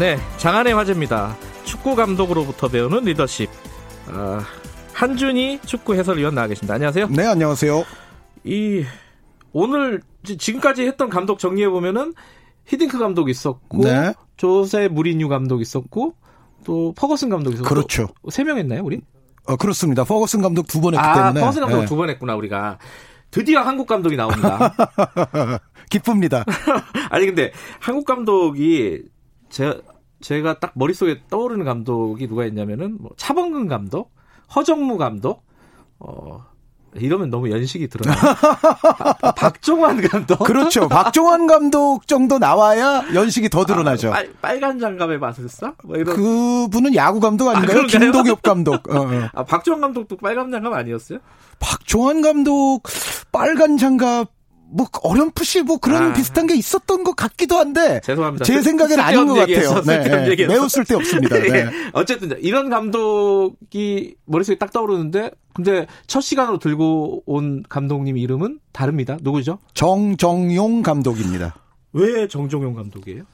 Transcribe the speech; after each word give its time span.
네, 0.00 0.16
장안의 0.38 0.72
화제입니다. 0.72 1.36
축구 1.64 1.94
감독으로부터 1.94 2.68
배우는 2.68 3.04
리더십. 3.04 3.50
아, 4.08 4.40
한준희 4.94 5.60
축구 5.66 5.94
해설위원 5.94 6.34
나와 6.34 6.46
계십니다. 6.46 6.72
안녕하세요. 6.72 7.08
네, 7.08 7.26
안녕하세요. 7.26 7.84
이 8.44 8.82
오늘 9.52 10.00
지금까지 10.24 10.86
했던 10.86 11.10
감독 11.10 11.38
정리해 11.38 11.68
보면은 11.68 12.14
히딩크 12.64 12.98
감독 12.98 13.28
있었고 13.28 13.82
네. 13.84 14.14
조세 14.38 14.88
무리뉴 14.88 15.28
감독 15.28 15.60
있었고 15.60 16.14
또 16.64 16.94
퍼거슨 16.96 17.28
감독 17.28 17.52
있었고 17.52 17.68
그렇죠. 17.68 18.08
세 18.30 18.42
명 18.44 18.56
했나요, 18.56 18.80
우리? 18.82 19.02
어, 19.44 19.56
그렇습니다. 19.56 20.04
퍼거슨 20.04 20.40
감독 20.40 20.66
두 20.66 20.80
번 20.80 20.94
했기 20.94 21.06
아, 21.06 21.12
때문에. 21.14 21.40
퍼거슨 21.40 21.60
감독 21.62 21.80
네. 21.80 21.84
두번 21.86 22.08
했구나, 22.08 22.36
우리가. 22.36 22.78
드디어 23.30 23.60
한국 23.60 23.86
감독이 23.86 24.16
나옵니다. 24.16 24.74
기쁩니다. 25.90 26.42
아니 27.10 27.26
근데 27.26 27.52
한국 27.80 28.06
감독이 28.06 29.02
제 29.50 29.80
제가 30.20 30.58
딱 30.58 30.72
머릿속에 30.74 31.22
떠오르는 31.28 31.64
감독이 31.64 32.26
누가 32.26 32.44
있냐면은 32.46 32.96
뭐 33.00 33.10
차범근 33.16 33.68
감독, 33.68 34.12
허정무 34.54 34.96
감독, 34.96 35.44
어 35.98 36.44
이러면 36.94 37.30
너무 37.30 37.50
연식이 37.50 37.88
들어요. 37.88 38.14
박종환 39.36 40.00
감독. 40.08 40.40
그렇죠. 40.40 40.88
박종환 40.88 41.46
감독 41.46 42.06
정도 42.06 42.38
나와야 42.38 43.04
연식이 43.14 43.48
더 43.48 43.64
드러나죠. 43.64 44.12
아, 44.12 44.24
빨, 44.40 44.60
간 44.60 44.78
장갑에 44.78 45.18
맞았어? 45.18 45.74
뭐 45.84 45.96
이런. 45.96 46.16
그분은 46.16 46.94
야구 46.96 47.20
감독 47.20 47.48
아닌가요? 47.48 47.82
아, 47.82 47.86
김도엽 47.86 48.42
감독. 48.42 48.74
어, 48.90 49.02
어. 49.02 49.28
아, 49.32 49.44
박종환 49.44 49.80
감독도 49.80 50.16
빨간 50.16 50.50
장갑 50.50 50.72
아니었어요? 50.72 51.20
박종환 51.60 52.22
감독 52.22 52.82
빨간 53.30 53.76
장갑 53.76 54.39
뭐 54.72 54.86
어렴풋이 55.02 55.62
뭐 55.62 55.78
그런 55.78 56.10
아. 56.10 56.12
비슷한 56.12 56.46
게 56.46 56.54
있었던 56.54 57.04
것 57.04 57.16
같기도 57.16 57.56
한데 57.58 58.00
죄송합니다. 58.04 58.44
제 58.44 58.62
생각엔 58.62 59.00
아닌 59.00 59.26
것 59.26 59.34
같아요. 59.34 59.82
네, 59.82 60.34
네. 60.36 60.46
매우 60.46 60.68
쓸데없습니다. 60.68 61.38
네. 61.38 61.48
네. 61.50 61.70
어쨌든 61.92 62.38
이런 62.40 62.70
감독이 62.70 64.14
머릿속에 64.26 64.58
딱 64.58 64.72
떠오르는데 64.72 65.30
근데 65.52 65.86
첫 66.06 66.20
시간으로 66.20 66.58
들고 66.58 67.24
온 67.26 67.62
감독님 67.68 68.16
이름은 68.16 68.60
다릅니다. 68.72 69.18
누구죠? 69.20 69.58
정정용 69.74 70.82
감독입니다. 70.82 71.56
왜 71.92 72.28
정정용 72.28 72.74
감독이에요? 72.74 73.24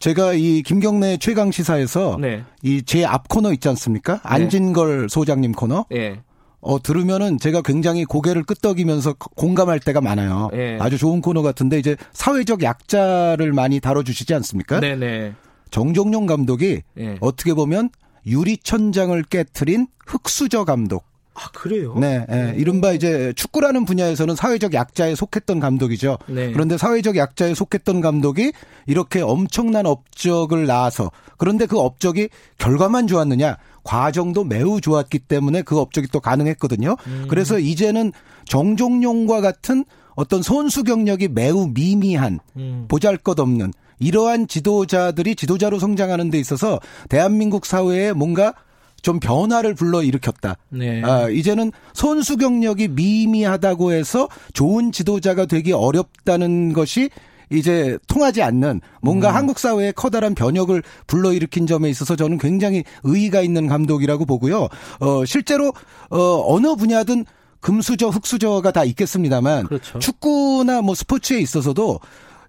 제가 0.00 0.32
이 0.32 0.62
김경래 0.62 1.16
최강 1.18 1.52
시사에서 1.52 2.18
네. 2.20 2.42
이제 2.62 3.04
앞 3.04 3.28
코너 3.28 3.52
있지 3.52 3.68
않습니까? 3.68 4.14
네. 4.14 4.20
안진걸 4.24 5.08
소장님 5.08 5.52
코너. 5.52 5.86
네. 5.90 6.20
어, 6.62 6.80
들으면은 6.80 7.38
제가 7.38 7.60
굉장히 7.60 8.04
고개를 8.04 8.44
끄덕이면서 8.44 9.14
공감할 9.14 9.80
때가 9.80 10.00
많아요. 10.00 10.48
네. 10.52 10.78
아주 10.80 10.96
좋은 10.96 11.20
코너 11.20 11.42
같은데 11.42 11.78
이제 11.78 11.96
사회적 12.12 12.62
약자를 12.62 13.52
많이 13.52 13.80
다뤄주시지 13.80 14.32
않습니까? 14.34 14.78
네네. 14.78 15.34
정종용 15.70 16.26
감독이 16.26 16.82
네. 16.94 17.16
어떻게 17.20 17.52
보면 17.52 17.90
유리천장을 18.26 19.20
깨트린 19.24 19.88
흑수저 20.06 20.64
감독. 20.64 21.04
아, 21.34 21.48
그래요? 21.52 21.94
네, 21.98 22.26
네. 22.28 22.54
이른바 22.56 22.92
이제 22.92 23.32
축구라는 23.34 23.84
분야에서는 23.86 24.36
사회적 24.36 24.74
약자에 24.74 25.14
속했던 25.14 25.60
감독이죠. 25.60 26.18
네. 26.26 26.52
그런데 26.52 26.76
사회적 26.76 27.16
약자에 27.16 27.54
속했던 27.54 28.02
감독이 28.02 28.52
이렇게 28.86 29.22
엄청난 29.22 29.86
업적을 29.86 30.66
낳아서 30.66 31.10
그런데 31.38 31.66
그 31.66 31.78
업적이 31.78 32.28
결과만 32.58 33.06
좋았느냐? 33.06 33.56
과정도 33.84 34.44
매우 34.44 34.80
좋았기 34.80 35.20
때문에 35.20 35.62
그 35.62 35.78
업적이 35.78 36.08
또 36.12 36.20
가능했거든요. 36.20 36.96
음. 37.06 37.26
그래서 37.28 37.58
이제는 37.58 38.12
정종용과 38.46 39.40
같은 39.40 39.84
어떤 40.14 40.42
선수 40.42 40.84
경력이 40.84 41.28
매우 41.28 41.68
미미한 41.68 42.38
음. 42.56 42.86
보잘 42.88 43.16
것 43.16 43.38
없는 43.40 43.72
이러한 43.98 44.48
지도자들이 44.48 45.36
지도자로 45.36 45.78
성장하는 45.78 46.30
데 46.30 46.38
있어서 46.38 46.80
대한민국 47.08 47.66
사회에 47.66 48.12
뭔가 48.12 48.54
좀 49.00 49.18
변화를 49.18 49.74
불러 49.74 50.02
일으켰다. 50.02 50.56
네. 50.68 51.02
아, 51.02 51.28
이제는 51.28 51.72
선수 51.92 52.36
경력이 52.36 52.88
미미하다고 52.88 53.92
해서 53.92 54.28
좋은 54.52 54.92
지도자가 54.92 55.46
되기 55.46 55.72
어렵다는 55.72 56.72
것이 56.72 57.10
이제 57.52 57.98
통하지 58.08 58.42
않는 58.42 58.80
뭔가 59.02 59.30
음. 59.30 59.36
한국 59.36 59.58
사회에 59.58 59.92
커다란 59.92 60.34
변혁을 60.34 60.82
불러일으킨 61.06 61.66
점에 61.66 61.90
있어서 61.90 62.16
저는 62.16 62.38
굉장히 62.38 62.84
의의가 63.02 63.42
있는 63.42 63.66
감독이라고 63.66 64.24
보고요. 64.24 64.68
어, 65.00 65.24
실제로 65.26 65.72
어, 66.10 66.44
어느 66.54 66.74
분야든 66.74 67.24
금수저, 67.60 68.08
흑수저가 68.08 68.72
다 68.72 68.84
있겠습니다만 68.84 69.66
그렇죠. 69.66 69.98
축구나 69.98 70.82
뭐 70.82 70.94
스포츠에 70.94 71.38
있어서도 71.40 72.00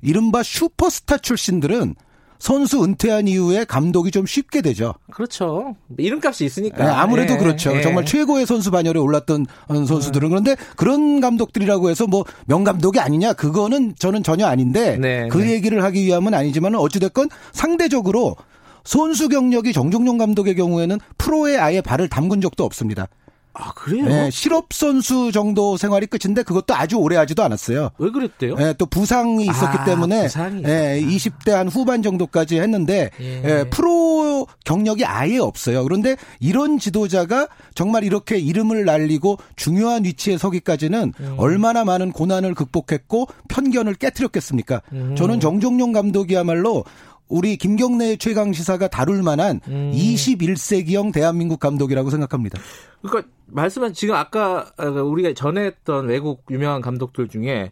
이른바 0.02 0.42
슈퍼스타 0.44 1.20
출신들은 1.20 1.96
선수 2.44 2.84
은퇴한 2.84 3.30
이후에 3.30 3.64
감독이 3.64 4.12
좀 4.12 4.26
쉽게 4.26 4.62
되죠. 4.62 4.96
그렇죠. 5.10 5.78
이름값이 5.98 6.44
있으니까. 6.44 6.84
네, 6.84 6.90
아무래도 6.90 7.36
예, 7.36 7.38
그렇죠. 7.38 7.74
예. 7.74 7.82
정말 7.82 8.04
최고의 8.04 8.46
선수 8.46 8.70
반열에 8.70 9.00
올랐던 9.00 9.46
선수들은 9.70 10.28
그런데 10.28 10.58
그런 10.76 11.22
감독들이라고 11.22 11.90
해서 11.90 12.06
뭐 12.06 12.26
명감독이 12.48 13.00
아니냐 13.00 13.32
그거는 13.32 13.96
저는 13.98 14.24
전혀 14.24 14.46
아닌데 14.46 14.98
네, 14.98 15.30
그 15.30 15.38
네. 15.38 15.52
얘기를 15.52 15.86
하기 15.86 16.04
위함은 16.04 16.34
아니지만 16.34 16.76
어찌됐건 16.76 17.30
상대적으로 17.54 18.36
선수 18.84 19.30
경력이 19.30 19.72
정종용 19.72 20.18
감독의 20.18 20.56
경우에는 20.56 21.00
프로에 21.18 21.58
아예 21.58 21.80
발을 21.80 22.10
담근 22.10 22.42
적도 22.42 22.66
없습니다. 22.66 23.08
아, 23.56 23.72
그래요? 23.74 24.06
네, 24.06 24.32
실업 24.32 24.74
선수 24.74 25.32
정도 25.32 25.78
생활이 25.78 26.08
끝인데 26.08 26.42
그것도 26.42 26.74
아주 26.74 26.96
오래 26.96 27.18
하지도 27.18 27.44
않았어요. 27.44 27.92
왜 28.00 28.10
그랬대요? 28.10 28.56
네, 28.56 28.74
또 28.74 28.88
부상이 28.88 29.44
있었기 29.44 29.78
아, 29.78 29.86
때문에 29.86 30.24
부상이 30.24 30.62
네, 30.64 31.00
20대 31.02 31.52
한 31.52 31.68
후반 31.68 32.02
정도까지 32.02 32.60
했는데 32.60 33.12
예. 33.20 33.42
네, 33.42 33.70
프로 33.70 34.48
경력이 34.66 35.06
아예 35.06 35.38
없어요. 35.38 35.84
그런데 35.84 36.16
이런 36.40 36.80
지도자가 36.80 37.48
정말 37.76 38.04
이렇게 38.04 38.38
이름을 38.38 38.86
날리고 38.86 39.38
중요한 39.56 40.04
위치에 40.04 40.38
서기까지는 40.38 41.14
음. 41.20 41.36
얼마나 41.38 41.84
많은 41.86 42.12
고난을 42.12 42.56
극복했고 42.56 43.28
편견을 43.50 43.96
깨뜨렸겠습니까? 43.96 44.82
음. 44.94 45.16
저는 45.16 45.40
정종용 45.40 45.92
감독이야말로 45.92 46.86
우리 47.28 47.58
김경래 47.58 48.16
최강 48.18 48.54
시사가 48.54 48.88
다룰 48.88 49.24
만한 49.24 49.60
음. 49.68 49.92
21세기형 49.94 51.14
대한민국 51.14 51.60
감독이라고 51.60 52.10
생각합니다. 52.10 52.60
그러니까 53.02 53.30
말씀한 53.48 53.94
지금 53.94 54.16
아까 54.16 54.72
우리가 54.78 55.34
전에 55.34 55.62
했던 55.66 56.08
외국 56.08 56.44
유명한 56.50 56.82
감독들 56.82 57.28
중에 57.28 57.72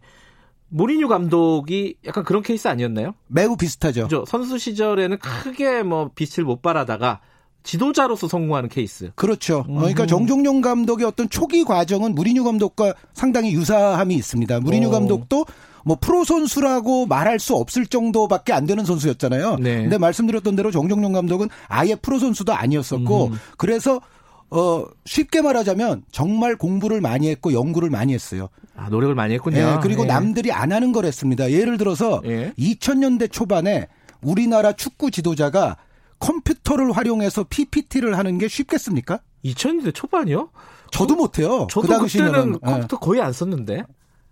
모리뉴 0.70 1.08
감독이 1.10 1.96
약간 2.06 2.24
그런 2.24 2.42
케이스 2.42 2.68
아니었나요? 2.68 3.14
매우 3.28 3.58
비슷하죠. 3.58 4.08
그렇죠? 4.08 4.26
선수 4.26 4.58
시절에는 4.58 5.18
크게 5.20 5.84
뭐 5.84 6.12
빛을 6.16 6.46
못 6.46 6.62
발하다가 6.62 7.20
지도자로서 7.64 8.28
성공하는 8.28 8.70
케이스. 8.70 9.12
그렇죠. 9.16 9.66
음. 9.70 9.76
그러니까 9.76 10.06
정종용 10.06 10.62
감독의 10.62 11.06
어떤 11.06 11.30
초기 11.30 11.64
과정은 11.64 12.16
무리뉴 12.16 12.44
감독과 12.44 12.96
상당히 13.14 13.54
유사함이 13.54 14.16
있습니다. 14.16 14.62
무리뉴 14.62 14.88
오. 14.88 14.92
감독도 14.92 15.46
뭐 15.84 15.98
프로 16.00 16.24
선수라고 16.24 17.06
말할 17.06 17.40
수 17.40 17.56
없을 17.56 17.86
정도밖에 17.86 18.54
안 18.54 18.66
되는 18.66 18.86
선수였잖아요. 18.86 19.58
네. 19.58 19.82
근데 19.82 19.98
말씀드렸던 19.98 20.56
대로 20.56 20.72
정종용 20.72 21.14
감독은 21.14 21.50
아예 21.68 21.96
프로 21.96 22.20
선수도 22.20 22.54
아니었었고 22.54 23.28
음. 23.28 23.40
그래서 23.58 24.02
어 24.50 24.86
쉽게 25.06 25.42
말하자면 25.42 26.04
정말 26.12 26.58
공부를 26.58 27.00
많이 27.00 27.30
했고 27.30 27.54
연구를 27.54 27.90
많이 27.90 28.14
했어요. 28.14 28.50
아, 28.76 28.90
노력을 28.90 29.14
많이 29.16 29.34
했군요. 29.36 29.58
예, 29.58 29.80
그리고 29.82 30.04
예. 30.04 30.08
남들이 30.08 30.52
안 30.52 30.72
하는 30.72 30.92
걸 30.92 31.06
했습니다. 31.06 31.52
예를 31.52 31.78
들어서 31.78 32.22
예. 32.26 32.52
2000년대 32.58 33.32
초반에 33.32 33.88
우리나라 34.22 34.74
축구 34.74 35.12
지도자가 35.12 35.78
컴퓨터를 36.20 36.92
활용해서 36.92 37.46
PPT를 37.50 38.18
하는 38.18 38.38
게 38.38 38.48
쉽겠습니까? 38.48 39.20
2000년대 39.44 39.94
초반이요? 39.94 40.50
저도 40.92 41.16
못해요. 41.16 41.68
저도 41.70 41.88
그 41.88 42.06
그때는 42.06 42.60
컴퓨터 42.60 43.00
거의 43.00 43.22
안 43.22 43.32
썼는데. 43.34 43.84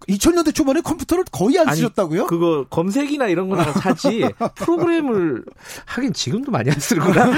2000년대 0.08 0.56
초반에 0.56 0.82
컴퓨터를 0.82 1.26
거의 1.32 1.60
안 1.60 1.68
아니, 1.70 1.78
쓰셨다고요? 1.78 2.26
그거 2.26 2.66
검색이나 2.70 3.28
이런 3.28 3.50
거나 3.50 3.72
사지 3.80 4.24
프로그램을 4.56 5.44
하긴 5.86 6.14
지금도 6.14 6.52
많이 6.52 6.72
안 6.72 6.80
쓰는구나. 6.80 7.32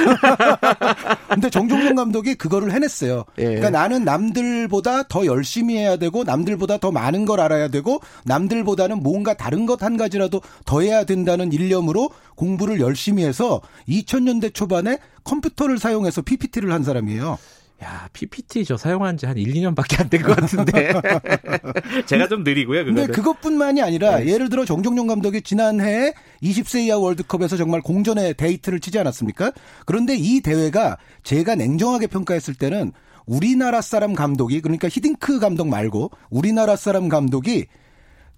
근데 1.30 1.50
정종용 1.50 1.96
감독이 1.96 2.36
그거를 2.36 2.72
해냈어요. 2.72 3.26
예. 3.40 3.44
그러니까 3.44 3.70
나는 3.72 4.06
남들보다 4.06 5.04
더 5.04 5.26
열심히 5.26 5.76
해야 5.78 5.98
되고 5.98 6.24
남들보다 6.24 6.78
더 6.78 6.92
많은 6.92 7.26
걸 7.26 7.40
알아야 7.42 7.68
되고 7.68 8.00
남들보다는 8.24 9.04
뭔가 9.04 9.34
다른 9.34 9.66
것 9.66 9.82
한 9.82 9.98
가지라도 9.98 10.42
더 10.64 10.82
해야 10.82 11.06
된다는 11.06 11.52
일념으로 11.52 12.12
공부를 12.36 12.80
열심히 12.80 13.24
해서 13.24 13.62
2000년대 13.90 14.54
초반에 14.54 15.00
컴퓨터를 15.24 15.80
사용해서 15.80 16.22
PPT를 16.22 16.72
한 16.72 16.84
사람이에요. 16.84 17.40
야, 17.84 18.08
PPT 18.14 18.64
저 18.64 18.78
사용한 18.78 19.18
지 19.18 19.26
한 19.26 19.38
1, 19.38 19.54
2년밖에 19.54 20.00
안 20.02 20.10
된 20.10 20.22
것 20.22 20.36
같은데. 20.36 20.94
제가 22.06 22.28
좀 22.28 22.44
느리고요, 22.44 22.86
그거 22.86 22.96
근데 22.96 23.12
그것뿐만이 23.12 23.82
아니라 23.82 24.18
네. 24.20 24.28
예를 24.28 24.50
들어 24.50 24.66
정종용 24.66 25.08
감독이 25.08 25.42
지난해 25.42 26.14
20세 26.44 26.82
이하 26.86 26.98
월드컵에서 27.00 27.58
정말 27.58 27.82
공전의 27.82 28.36
데이트를 28.36 28.80
치지 28.80 29.00
않았습니까? 29.00 29.52
그런데 29.86 30.16
이 30.16 30.42
대회가 30.42 30.98
제가 31.24 31.56
냉정하게 31.56 32.08
평가했을 32.08 32.54
때는 32.54 32.92
우리나라 33.26 33.82
사람 33.82 34.14
감독이 34.14 34.62
그러니까 34.62 34.88
히딩크 34.88 35.40
감독 35.40 35.68
말고 35.68 36.12
우리나라 36.30 36.76
사람 36.76 37.10
감독이 37.10 37.66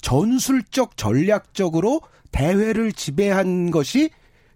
전술적 0.02 0.98
전략적으로 0.98 2.02
대회를 2.32 2.92
지배한 2.94 3.72
것이 3.72 4.10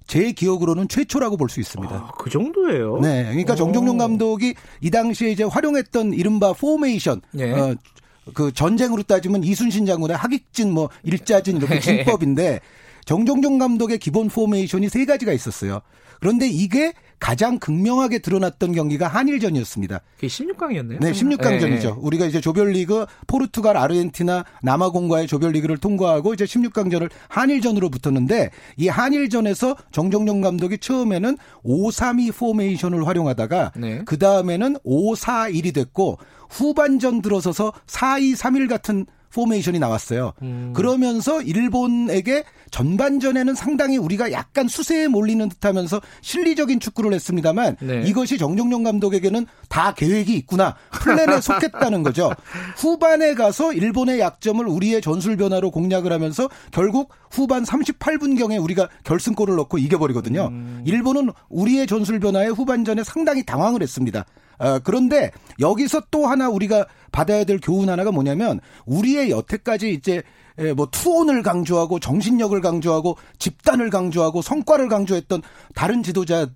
제 0.07 0.31
기억으로는 0.31 0.87
최초라고 0.87 1.37
볼 1.37 1.49
수 1.49 1.59
있습니다. 1.59 1.93
아, 1.93 2.11
그 2.17 2.29
정도예요? 2.29 2.99
네. 3.01 3.23
그러니까 3.25 3.53
오. 3.53 3.55
정정용 3.55 3.97
감독이 3.97 4.55
이 4.81 4.89
당시에 4.89 5.29
이제 5.31 5.43
활용했던 5.43 6.13
이른바 6.13 6.53
포메이션. 6.53 7.21
네. 7.31 7.51
어, 7.53 7.75
그 8.33 8.51
전쟁으로 8.51 9.03
따지면 9.03 9.43
이순신 9.43 9.85
장군의 9.85 10.17
학익진 10.17 10.71
뭐 10.73 10.89
일자진 11.03 11.57
이렇게 11.57 11.79
진법인데 11.79 12.59
정정용 13.05 13.57
감독의 13.57 13.99
기본 13.99 14.27
포메이션이 14.27 14.89
세 14.89 15.05
가지가 15.05 15.31
있었어요. 15.31 15.81
그런데 16.19 16.47
이게 16.47 16.93
가장 17.19 17.57
극명하게 17.59 18.19
드러났던 18.19 18.73
경기가 18.73 19.07
한일전이었습니다. 19.07 20.01
그게 20.15 20.27
16강이었네요. 20.27 20.99
네, 20.99 21.11
16강전이죠. 21.11 21.81
네. 21.81 21.93
우리가 21.97 22.25
이제 22.25 22.39
조별리그 22.39 23.05
포르투갈, 23.25 23.75
아르헨티나, 23.75 24.45
남아공과의 24.61 25.27
조별리그를 25.27 25.77
통과하고 25.77 26.33
이제 26.33 26.45
16강전을 26.45 27.09
한일전으로 27.29 27.89
붙었는데 27.89 28.51
이 28.77 28.87
한일전에서 28.87 29.75
정정용 29.91 30.41
감독이 30.41 30.77
처음에는 30.77 31.37
5-3-2 31.65 32.35
포메이션을 32.35 33.07
활용하다가 33.07 33.73
네. 33.77 34.01
그 34.05 34.19
다음에는 34.19 34.77
5-4-1이 34.85 35.73
됐고 35.73 36.19
후반전 36.49 37.21
들어서서 37.21 37.73
4-2-3-1 37.87 38.69
같은 38.69 39.05
포메이션이 39.37 39.77
나왔어요. 39.77 40.33
음. 40.41 40.73
그러면서 40.75 41.43
일본에게 41.43 42.43
전반전에는 42.71 43.53
상당히 43.53 43.97
우리가 43.97 44.31
약간 44.31 44.67
수세에 44.67 45.07
몰리는 45.07 45.47
듯하면서 45.47 46.01
실리적인 46.21 46.79
축구를 46.79 47.13
했습니다만 47.13 47.77
네. 47.79 48.01
이것이 48.07 48.39
정정용 48.39 48.83
감독에게는 48.83 49.45
다 49.69 49.93
계획이 49.93 50.33
있구나 50.37 50.75
플랜에 50.91 51.39
속했다는 51.39 52.01
거죠. 52.01 52.31
후반에 52.77 53.35
가서 53.35 53.73
일본의 53.73 54.19
약점을 54.19 54.65
우리의 54.65 55.01
전술 55.01 55.37
변화로 55.37 55.69
공략을 55.69 56.11
하면서 56.11 56.49
결국 56.71 57.13
후반 57.29 57.63
38분 57.63 58.39
경에 58.39 58.57
우리가 58.57 58.89
결승골을 59.03 59.55
넣고 59.55 59.77
이겨버리거든요. 59.77 60.47
음. 60.47 60.81
일본은 60.83 61.29
우리의 61.49 61.85
전술 61.85 62.19
변화에 62.19 62.47
후반전에 62.47 63.03
상당히 63.03 63.45
당황을 63.45 63.83
했습니다. 63.83 64.25
어, 64.59 64.79
그런데 64.79 65.31
여기서 65.59 66.03
또 66.11 66.27
하나 66.27 66.49
우리가 66.49 66.87
받아야 67.11 67.43
될 67.43 67.59
교훈 67.61 67.89
하나가 67.89 68.11
뭐냐면 68.11 68.59
우리의 68.85 69.31
여태까지 69.31 69.91
이제 69.91 70.23
뭐 70.75 70.87
투혼을 70.91 71.43
강조하고 71.43 71.99
정신력을 71.99 72.59
강조하고 72.61 73.17
집단을 73.37 73.89
강조하고 73.91 74.41
성과를 74.41 74.87
강조했던 74.87 75.43
다른 75.75 76.01
지도자 76.01 76.47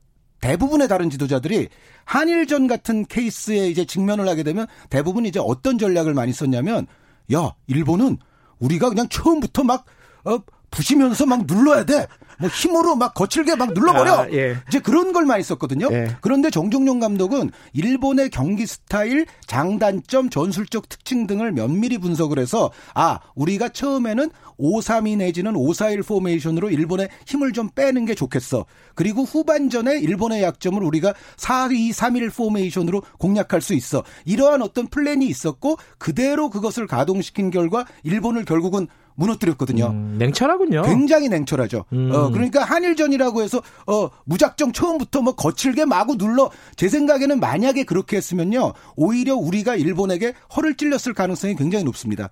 대부분의 0.42 0.88
다른 0.88 1.09
지도자들이 1.09 1.69
한일전 2.03 2.68
같은 2.68 3.06
케이스에 3.06 3.69
이제 3.69 3.86
직면을 3.86 4.27
하게 4.27 4.44
되면 4.44 4.65
대부분 4.89 5.25
이제 5.25 5.39
어떤 5.42 5.77
전략을 5.77 6.15
많이 6.15 6.33
썼냐면 6.33 6.88
야 7.33 7.54
일본은 7.68 8.18
우리가 8.59 8.89
그냥 8.89 9.07
처음부터 9.07 9.63
막 9.63 9.86
어, 10.25 10.39
부시면서 10.71 11.25
막 11.25 11.45
눌러야 11.45 11.86
돼. 11.86 12.07
뭐 12.42 12.50
힘으로 12.50 12.96
막 12.96 13.14
거칠게 13.14 13.56
막 13.56 13.74
눌러버려. 13.74 14.14
아, 14.14 14.28
예. 14.32 14.58
이제 14.68 14.80
그런 14.80 15.14
걸 15.14 15.26
많이 15.26 15.44
썼거든요. 15.44 15.88
예. 15.92 16.16
그런데 16.22 16.50
정종용 16.50 17.00
감독은 17.00 17.52
일본의 17.74 18.32
경기 18.32 18.66
스타일, 18.66 19.26
장단점, 19.46 20.30
전술적 20.30 20.90
특징 20.90 21.28
등을 21.28 21.52
면밀히 21.52 22.00
분석을 22.00 22.40
해서 22.40 22.72
아 22.96 23.20
우리가 23.36 23.70
처음에는 23.70 24.30
5-3-2 24.60 25.18
내지는 25.18 25.54
5-4-1 25.54 26.06
포메이션으로 26.06 26.70
일본의 26.70 27.10
힘을 27.26 27.52
좀 27.54 27.70
빼는 27.70 28.06
게 28.06 28.16
좋겠어. 28.16 28.66
그리고 28.96 29.24
후반전에 29.24 30.00
일본의 30.00 30.44
약점을 30.44 30.82
우리가 30.84 31.14
4-2-3-1 31.38 32.36
포메이션으로 32.36 33.02
공략할 33.20 33.62
수 33.62 33.74
있어. 33.74 34.04
이러한 34.26 34.62
어떤 34.62 34.88
플랜이 34.88 35.26
있었고 35.28 35.78
그대로 35.98 36.50
그것을 36.50 36.88
가동시킨 36.88 37.52
결과 37.52 37.86
일본을 38.04 38.46
결국은 38.46 38.88
무너뜨렸거든요. 39.16 39.88
음, 39.88 40.16
냉철하군요. 40.18 40.84
굉장히 40.84 41.30
냉철하죠. 41.30 41.86
음. 41.94 42.12
어, 42.12 42.30
그러니까 42.30 42.63
한일전이라고 42.63 43.42
해서 43.42 43.62
어, 43.88 44.10
무작정 44.25 44.72
처음부터 44.72 45.22
뭐 45.22 45.36
거칠게 45.36 45.86
마구 45.86 46.18
눌러 46.18 46.50
제 46.75 46.90
생각에는 46.90 47.40
만약에 47.40 47.84
그렇게 47.84 48.18
했으면요. 48.18 48.74
오히려 48.96 49.36
우리가 49.36 49.75
일본에게 49.75 50.34
허를 50.56 50.75
찔렸을 50.75 51.13
가능성이 51.13 51.56
굉장히 51.56 51.84
높습니다. 51.86 52.30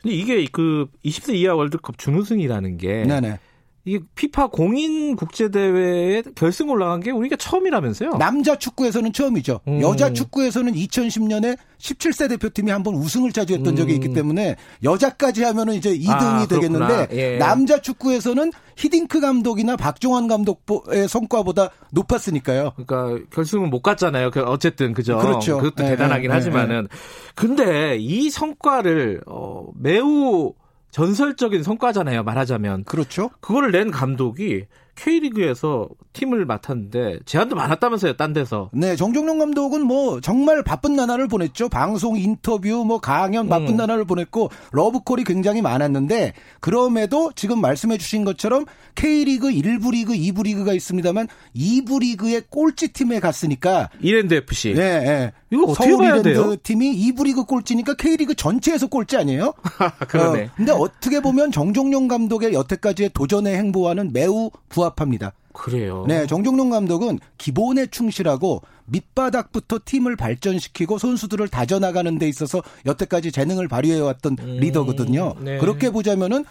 근데 0.00 0.16
이게 0.16 0.46
그 0.50 0.86
20세 1.04 1.34
이하 1.34 1.54
월드컵 1.54 1.98
준우승이라는 1.98 2.78
게 2.78 3.04
네네. 3.04 3.38
이게 3.84 3.98
피파 4.14 4.46
공인 4.46 5.16
국제 5.16 5.50
대회에 5.50 6.22
결승 6.36 6.70
올라간 6.70 7.00
게 7.00 7.10
우리가 7.10 7.34
처음이라면서요? 7.34 8.12
남자 8.12 8.56
축구에서는 8.56 9.12
처음이죠. 9.12 9.60
음. 9.66 9.80
여자 9.80 10.12
축구에서는 10.12 10.72
2010년에 10.72 11.58
17세 11.78 12.28
대표팀이 12.28 12.70
한번 12.70 12.94
우승을 12.94 13.32
차지했던 13.32 13.72
음. 13.72 13.76
적이 13.76 13.94
있기 13.94 14.12
때문에 14.12 14.54
여자까지 14.84 15.42
하면은 15.42 15.74
이제 15.74 15.96
2등이 15.96 16.10
아, 16.10 16.46
되겠는데 16.46 17.08
예. 17.10 17.38
남자 17.38 17.80
축구에서는 17.80 18.52
히딩크 18.76 19.20
감독이나 19.20 19.76
박종환 19.76 20.28
감독의 20.28 21.08
성과보다 21.08 21.70
높았으니까요. 21.90 22.74
그러니까 22.76 23.26
결승은 23.30 23.68
못 23.68 23.82
갔잖아요. 23.82 24.30
그 24.30 24.42
어쨌든 24.42 24.92
그죠. 24.92 25.18
그렇죠. 25.18 25.56
그것도 25.56 25.82
네, 25.82 25.90
대단하긴 25.90 26.28
네, 26.28 26.34
하지만은 26.34 26.82
네. 26.82 26.96
근데 27.34 27.96
이 27.98 28.30
성과를 28.30 29.22
어 29.26 29.66
매우 29.74 30.54
전설적인 30.92 31.62
성과잖아요, 31.62 32.22
말하자면. 32.22 32.84
그렇죠. 32.84 33.30
그거를 33.40 33.72
낸 33.72 33.90
감독이 33.90 34.66
K리그에서 34.94 35.88
팀을 36.12 36.44
맡았는데 36.44 37.20
제안도 37.24 37.56
많았다면서요, 37.56 38.12
딴 38.18 38.34
데서. 38.34 38.70
네, 38.74 38.94
정정용 38.94 39.38
감독은 39.38 39.82
뭐 39.82 40.20
정말 40.20 40.62
바쁜 40.62 40.94
나날을 40.94 41.28
보냈죠. 41.28 41.70
방송, 41.70 42.18
인터뷰, 42.18 42.84
뭐 42.86 43.00
강연 43.00 43.48
바쁜 43.48 43.68
음. 43.70 43.76
나날을 43.78 44.04
보냈고 44.04 44.50
러브콜이 44.72 45.24
굉장히 45.24 45.62
많았는데 45.62 46.34
그럼에도 46.60 47.32
지금 47.34 47.60
말씀해 47.62 47.96
주신 47.96 48.24
것처럼 48.24 48.66
K리그 48.94 49.48
1부 49.48 49.92
리그, 49.92 50.12
2부 50.12 50.44
리그가 50.44 50.74
있습니다만 50.74 51.26
2부 51.56 52.00
리그의 52.00 52.42
꼴찌 52.50 52.92
팀에 52.92 53.18
갔으니까 53.18 53.88
이랜드 54.00 54.34
FC. 54.34 54.74
네, 54.74 55.00
네. 55.00 55.32
이거 55.52 55.64
어떻게 55.64 55.96
봐야 55.96 56.22
돼요? 56.22 56.56
팀이 56.56 57.12
2부 57.12 57.24
리그 57.24 57.44
꼴찌니까 57.44 57.94
K리그 57.94 58.34
전체에서 58.34 58.86
꼴찌 58.86 59.18
아니에요? 59.18 59.52
그러네. 60.08 60.44
어, 60.44 60.48
근데 60.56 60.72
어떻게 60.72 61.20
보면 61.20 61.52
정종용 61.52 62.08
감독의 62.08 62.54
여태까지의 62.54 63.10
도전의 63.12 63.54
행보와는 63.56 64.12
매우 64.14 64.50
부합합니다. 64.70 65.34
그래요. 65.52 66.06
네, 66.08 66.26
정종용 66.26 66.70
감독은 66.70 67.18
기본에 67.36 67.86
충실하고 67.86 68.62
밑바닥부터 68.86 69.80
팀을 69.84 70.16
발전시키고 70.16 70.96
선수들을 70.96 71.46
다져나가는 71.48 72.18
데 72.18 72.26
있어서 72.28 72.62
여태까지 72.86 73.30
재능을 73.30 73.68
발휘해왔던 73.68 74.36
음, 74.40 74.56
리더거든요. 74.60 75.34
네. 75.40 75.58
그렇게 75.58 75.90
보자면은 75.90 76.46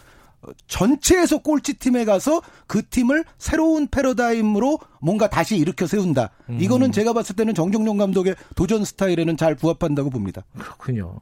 전체에서 0.67 1.39
꼴찌 1.39 1.75
팀에 1.75 2.05
가서 2.05 2.41
그 2.67 2.83
팀을 2.87 3.23
새로운 3.37 3.87
패러다임으로 3.87 4.79
뭔가 4.99 5.29
다시 5.29 5.57
일으켜 5.57 5.85
세운다. 5.85 6.31
음. 6.49 6.57
이거는 6.59 6.91
제가 6.91 7.13
봤을 7.13 7.35
때는 7.35 7.53
정종용 7.53 7.97
감독의 7.97 8.35
도전 8.55 8.83
스타일에는 8.83 9.37
잘 9.37 9.55
부합한다고 9.55 10.09
봅니다. 10.09 10.43
그렇군요. 10.57 11.17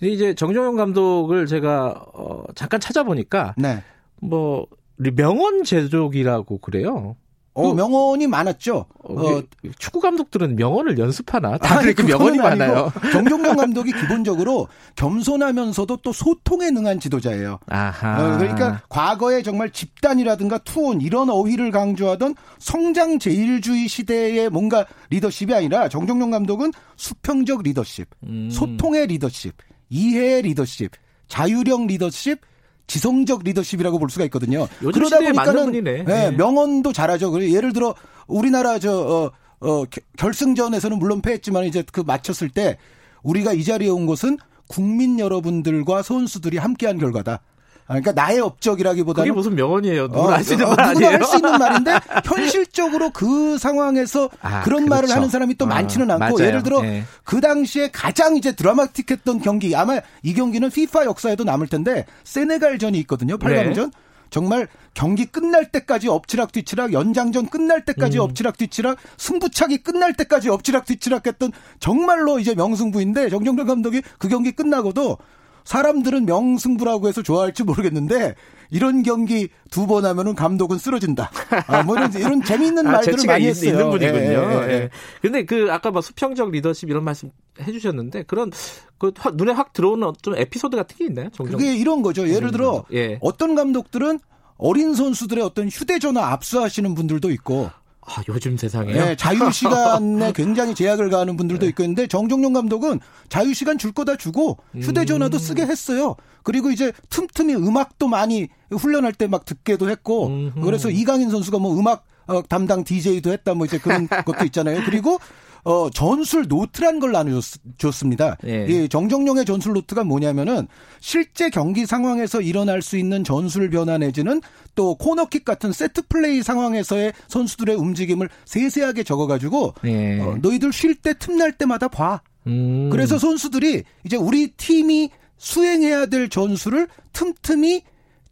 이제 0.00 0.34
정종용 0.34 0.76
감독을 0.76 1.46
제가 1.46 2.04
어 2.14 2.44
잠깐 2.54 2.80
찾아보니까 2.80 3.54
네. 3.56 3.82
뭐 4.20 4.66
명언 4.96 5.64
제조기라고 5.64 6.58
그래요. 6.58 7.16
어, 7.56 7.72
명언이 7.72 8.26
많았죠. 8.26 8.84
어, 9.02 9.14
어, 9.14 9.42
축구 9.78 10.00
감독들은 10.00 10.56
명언을 10.56 10.98
연습하나? 10.98 11.56
다 11.56 11.80
그렇게 11.80 12.02
명언이 12.02 12.36
많아요. 12.36 12.92
정종용 13.12 13.56
감독이 13.56 13.92
기본적으로 13.92 14.68
겸손하면서도 14.96 15.96
또 15.98 16.12
소통에 16.12 16.70
능한 16.70 17.00
지도자예요. 17.00 17.58
아하. 17.68 18.34
어, 18.34 18.38
그러니까 18.38 18.82
과거에 18.90 19.42
정말 19.42 19.70
집단이라든가 19.70 20.58
투혼 20.58 21.00
이런 21.00 21.30
어휘를 21.30 21.70
강조하던 21.70 22.34
성장 22.58 23.18
제일주의 23.18 23.88
시대의 23.88 24.50
뭔가 24.50 24.84
리더십이 25.08 25.54
아니라 25.54 25.88
정종용 25.88 26.30
감독은 26.30 26.72
수평적 26.96 27.62
리더십, 27.62 28.06
음. 28.24 28.50
소통의 28.50 29.06
리더십, 29.06 29.54
이해의 29.88 30.42
리더십, 30.42 30.90
자유형 31.28 31.86
리더십, 31.86 32.38
지성적 32.86 33.42
리더십이라고 33.44 33.98
볼 33.98 34.10
수가 34.10 34.24
있거든요. 34.26 34.68
그러다 34.78 35.18
보니까는 35.18 35.84
네, 35.84 36.04
네. 36.04 36.30
명언도 36.30 36.92
잘하죠. 36.92 37.42
예를 37.50 37.72
들어 37.72 37.94
우리나라 38.26 38.78
저 38.78 39.32
어, 39.60 39.66
어, 39.66 39.84
결승전에서는 40.16 40.98
물론 40.98 41.20
패했지만 41.20 41.64
이제 41.64 41.82
그 41.90 42.00
맞췄을 42.00 42.48
때 42.50 42.78
우리가 43.22 43.52
이 43.52 43.64
자리에 43.64 43.88
온 43.88 44.06
것은 44.06 44.38
국민 44.68 45.18
여러분들과 45.18 46.02
선수들이 46.02 46.58
함께한 46.58 46.98
결과다. 46.98 47.40
그러니까 47.86 48.12
나의 48.12 48.40
업적이라기보다는 48.40 49.28
그게 49.28 49.36
무슨 49.36 49.54
명언이에요. 49.54 50.08
누구 50.08 50.22
어, 50.22 50.32
할수 50.32 50.54
있는 50.54 50.66
어, 50.66 50.74
말 50.74 50.80
아니에요? 50.86 51.10
할수 51.10 51.36
있는 51.36 51.58
말인데 51.58 51.92
현실적으로 52.24 53.10
그 53.10 53.58
상황에서 53.58 54.28
아, 54.40 54.62
그런 54.62 54.86
그렇죠. 54.86 54.88
말을 54.88 55.10
하는 55.10 55.28
사람이 55.28 55.54
또 55.56 55.66
아, 55.66 55.68
많지는 55.68 56.10
않고 56.10 56.36
맞아요. 56.36 56.48
예를 56.48 56.62
들어 56.62 56.82
네. 56.82 57.04
그 57.22 57.40
당시에 57.40 57.90
가장 57.92 58.36
이제 58.36 58.52
드라마틱했던 58.52 59.40
경기 59.40 59.76
아마 59.76 60.00
이 60.22 60.34
경기는 60.34 60.66
FIFA 60.66 61.06
역사에도 61.06 61.44
남을 61.44 61.68
텐데 61.68 62.06
세네갈전이 62.24 62.98
있거든요. 63.00 63.38
8강전. 63.38 63.76
네. 63.76 63.90
정말 64.30 64.66
경기 64.94 65.26
끝날 65.26 65.70
때까지 65.70 66.08
엎치락 66.08 66.52
뒤치락 66.52 66.92
연장전 66.92 67.48
끝날 67.48 67.84
때까지 67.84 68.18
음. 68.18 68.22
엎치락 68.22 68.56
뒤치락 68.56 68.98
승부차기 69.16 69.78
끝날 69.78 70.14
때까지 70.14 70.48
엎치락 70.48 70.84
뒤치락 70.86 71.26
했던 71.26 71.52
정말로 71.78 72.38
이제 72.38 72.54
명승부인데 72.54 73.28
정정덕 73.28 73.66
감독이 73.68 74.02
그 74.18 74.28
경기 74.28 74.52
끝나고도 74.52 75.18
사람들은 75.66 76.24
명승부라고 76.24 77.08
해서 77.08 77.22
좋아할지 77.22 77.64
모르겠는데 77.64 78.34
이런 78.70 79.02
경기 79.02 79.48
두 79.70 79.86
번 79.86 80.04
하면은 80.04 80.34
감독은 80.34 80.78
쓰러진다. 80.78 81.30
아, 81.68 81.82
뭐 81.82 81.96
이런, 81.96 82.12
이런 82.14 82.42
재미있는 82.42 82.86
아, 82.86 82.92
말들을 82.92 83.24
많이 83.26 83.46
했어요. 83.46 83.70
있는 83.70 83.90
분이군요. 83.90 84.18
예, 84.22 84.66
예, 84.68 84.72
예. 84.72 84.90
근데 85.22 85.44
그 85.44 85.68
아까 85.70 85.90
뭐 85.90 86.00
수평적 86.00 86.50
리더십 86.50 86.88
이런 86.88 87.04
말씀 87.04 87.30
해주셨는데 87.60 88.24
그런 88.24 88.50
그 88.98 89.12
눈에 89.34 89.52
확 89.52 89.72
들어오는 89.72 90.12
좀 90.22 90.34
에피소드 90.36 90.76
같은 90.76 90.96
게 90.96 91.04
있나요? 91.04 91.28
종종? 91.30 91.58
그게 91.58 91.76
이런 91.76 92.02
거죠. 92.02 92.28
예를 92.28 92.50
들어 92.50 92.84
예. 92.92 93.18
어떤 93.20 93.54
감독들은 93.54 94.18
어린 94.58 94.94
선수들의 94.94 95.44
어떤 95.44 95.68
휴대전화 95.68 96.32
압수하시는 96.32 96.94
분들도 96.94 97.30
있고 97.30 97.70
아, 98.08 98.22
요즘 98.28 98.56
세상에. 98.56 98.92
네, 98.92 99.16
자유 99.16 99.50
시간에 99.50 100.32
굉장히 100.34 100.74
제약을 100.74 101.10
가하는 101.10 101.36
분들도 101.36 101.62
네. 101.66 101.70
있고 101.70 101.82
있는데 101.82 102.06
정종용 102.06 102.52
감독은 102.52 103.00
자유 103.28 103.52
시간 103.52 103.78
줄 103.78 103.92
거다 103.92 104.16
주고 104.16 104.58
휴대전화도 104.80 105.36
음. 105.36 105.38
쓰게 105.38 105.62
했어요. 105.66 106.14
그리고 106.44 106.70
이제 106.70 106.92
틈틈이 107.10 107.54
음악도 107.56 108.06
많이 108.06 108.48
훈련할 108.70 109.12
때 109.12 109.26
막 109.26 109.44
듣게도 109.44 109.90
했고 109.90 110.28
음흠. 110.28 110.60
그래서 110.60 110.88
이강인 110.88 111.30
선수가 111.30 111.58
뭐 111.58 111.76
음악 111.78 112.04
어, 112.28 112.42
담당 112.42 112.84
DJ도 112.84 113.32
했다 113.32 113.54
뭐 113.54 113.66
이제 113.66 113.78
그런 113.78 114.06
것도 114.24 114.44
있잖아요. 114.46 114.82
그리고 114.84 115.18
어, 115.66 115.90
전술 115.90 116.46
노트란 116.46 117.00
걸 117.00 117.10
나눠줬습니다. 117.10 118.36
예. 118.46 118.66
이 118.68 118.88
정정용의 118.88 119.44
전술 119.44 119.72
노트가 119.72 120.04
뭐냐면은 120.04 120.68
실제 121.00 121.50
경기 121.50 121.86
상황에서 121.86 122.40
일어날 122.40 122.82
수 122.82 122.96
있는 122.96 123.24
전술 123.24 123.68
변화 123.68 123.98
내지는 123.98 124.40
또 124.76 124.94
코너킥 124.94 125.44
같은 125.44 125.72
세트 125.72 126.02
플레이 126.08 126.44
상황에서의 126.44 127.12
선수들의 127.26 127.74
움직임을 127.74 128.28
세세하게 128.44 129.02
적어가지고 129.02 129.74
예. 129.86 130.20
어, 130.20 130.38
너희들 130.40 130.72
쉴 130.72 130.94
때 130.94 131.14
틈날 131.18 131.50
때마다 131.50 131.88
봐. 131.88 132.20
음. 132.46 132.88
그래서 132.92 133.18
선수들이 133.18 133.82
이제 134.04 134.16
우리 134.16 134.52
팀이 134.52 135.10
수행해야 135.36 136.06
될 136.06 136.28
전술을 136.28 136.86
틈틈이 137.12 137.82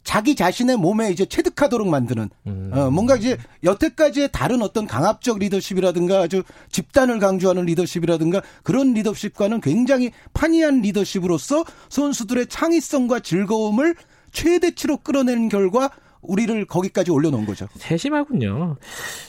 자기 0.04 0.36
자신의 0.36 0.76
몸에 0.76 1.10
이제 1.10 1.24
체득하도록 1.24 1.88
만드는 1.88 2.30
음. 2.46 2.70
어, 2.72 2.90
뭔가 2.90 3.16
이제 3.16 3.36
여태까지의 3.64 4.28
다른 4.32 4.62
어떤 4.62 4.86
강압적 4.86 5.38
리더십이라든가 5.38 6.20
아주 6.20 6.42
집단을 6.70 7.18
강조하는 7.18 7.64
리더십이라든가 7.64 8.42
그런 8.62 8.92
리더십과는 8.92 9.60
굉장히 9.62 10.12
판이한 10.34 10.82
리더십으로서 10.82 11.64
선수들의 11.88 12.46
창의성과 12.48 13.20
즐거움을 13.20 13.96
최대치로 14.32 14.98
끌어낸 14.98 15.48
결과 15.48 15.90
우리를 16.20 16.64
거기까지 16.66 17.10
올려놓은 17.10 17.46
거죠. 17.46 17.66
세심하군요. 17.76 18.76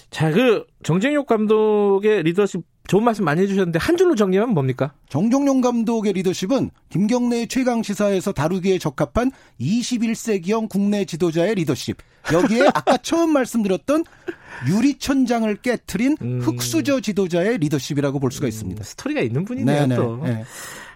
자, 0.09 0.31
그 0.31 0.65
정재욱 0.83 1.25
감독의 1.27 2.23
리더십 2.23 2.61
좋은 2.87 3.03
말씀 3.03 3.25
많이 3.25 3.41
해주셨는데 3.41 3.79
한 3.79 3.97
줄로 3.97 4.15
정리하면 4.15 4.53
뭡니까? 4.53 4.93
정종용 5.09 5.61
감독의 5.61 6.13
리더십은 6.13 6.69
김경래의 6.89 7.47
최강 7.47 7.83
시사에서 7.83 8.31
다루기에 8.31 8.77
적합한 8.77 9.31
21세기형 9.59 10.69
국내 10.69 11.05
지도자의 11.05 11.55
리더십. 11.55 11.97
여기에 12.31 12.67
아까 12.73 12.97
처음 12.97 13.31
말씀드렸던 13.33 14.03
유리천장을 14.69 15.53
깨트린 15.57 16.17
음. 16.21 16.39
흑수저 16.41 17.01
지도자의 17.01 17.57
리더십이라고 17.57 18.19
볼 18.19 18.31
수가 18.31 18.47
있습니다. 18.47 18.81
음, 18.81 18.83
스토리가 18.83 19.21
있는 19.21 19.45
분이네요. 19.45 19.81
네네. 19.81 19.95
또. 19.95 20.21
네. 20.23 20.43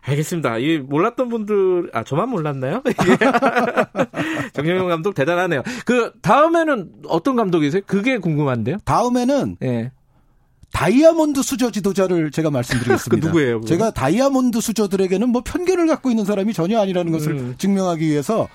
알겠습니다. 0.02 0.58
이 0.60 0.78
몰랐던 0.80 1.30
분들 1.30 1.92
아 1.94 2.04
저만 2.04 2.30
몰랐나요? 2.30 2.82
정영용 4.54 4.88
감독 4.88 5.14
대단하네요. 5.14 5.64
그 5.86 6.12
다음에는 6.22 6.90
어떤 7.08 7.36
감독이세요? 7.36 7.82
그게 7.86 8.18
궁금한데요. 8.18 8.78
다음에는 8.86 9.58
네. 9.60 9.92
다이아몬드 10.72 11.42
수저 11.44 11.72
지도자를 11.72 12.32
제가 12.32 12.52
말씀드리겠습니다. 12.52 13.10
그 13.22 13.28
누구예요? 13.28 13.62
그건? 13.62 13.68
제가 13.68 13.92
다이아몬드 13.92 14.62
수저들에게는 14.62 15.30
뭐 15.30 15.42
편견을 15.44 15.88
갖고 15.88 16.10
있는 16.10 16.26
사람이 16.26 16.54
전혀 16.54 16.80
아니라는 16.80 17.12
것을 17.12 17.32
음. 17.32 17.56
증명하기 17.58 18.06
위해서 18.06 18.48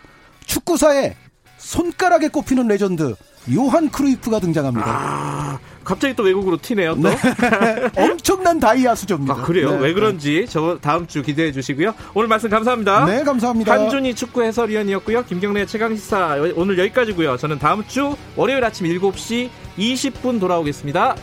축구사에 0.47 1.17
손가락에 1.59 2.29
꼽히는 2.29 2.69
레전드 2.69 3.15
요한 3.55 3.91
크루이프가 3.91 4.41
등장합니다. 4.41 4.87
아, 4.87 5.59
갑자기 5.83 6.15
또 6.15 6.23
외국으로 6.23 6.57
튀네요. 6.57 6.95
또 6.95 7.03
네. 7.03 7.17
엄청난 7.97 8.59
다이아 8.59 8.95
수저입니다. 8.95 9.35
아, 9.35 9.43
그래요? 9.43 9.73
네. 9.73 9.79
왜 9.81 9.93
그런지 9.93 10.47
저 10.49 10.79
다음 10.81 11.07
주 11.07 11.23
기대해 11.23 11.53
주시고요. 11.53 11.95
오늘 12.15 12.29
말씀 12.29 12.49
감사합니다. 12.49 13.05
네, 13.05 13.23
감사합니다. 13.23 13.73
한준희 13.73 14.15
축구 14.15 14.43
해설위원이었고요. 14.43 15.25
김경래 15.27 15.67
최강 15.67 15.95
시사 15.95 16.37
오늘 16.57 16.79
여기까지고요. 16.79 17.37
저는 17.37 17.59
다음 17.59 17.87
주 17.87 18.17
월요일 18.37 18.65
아침 18.65 18.87
7시 18.87 19.51
20분 19.77 20.41
돌아오겠습니다. 20.41 21.17